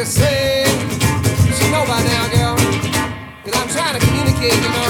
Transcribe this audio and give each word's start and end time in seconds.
should 0.00 0.08
say. 0.08 0.64
You 0.64 1.70
know 1.70 1.84
by 1.84 2.02
now, 2.02 2.28
girl. 2.32 2.56
Cause 3.44 3.54
I'm 3.54 3.68
trying 3.68 4.00
to 4.00 4.06
communicate, 4.06 4.54
you 4.54 4.68
know. 4.70 4.89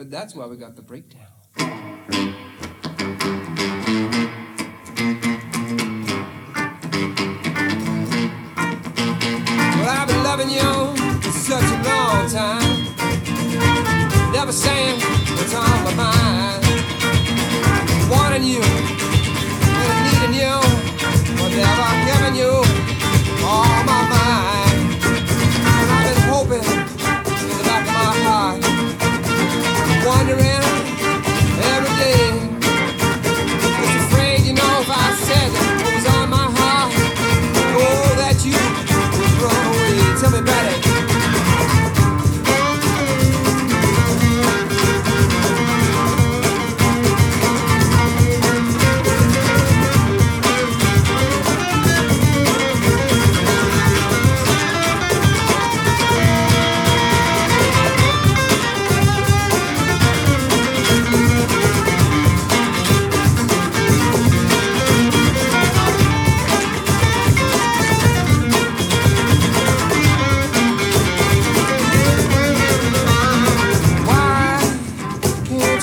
But 0.00 0.10
that's 0.10 0.34
why 0.34 0.46
we 0.46 0.56
got 0.56 0.76
the 0.76 0.82
breakdown. 0.82 1.79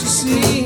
see. 0.08 0.57